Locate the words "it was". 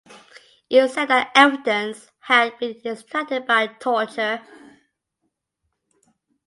0.67-0.93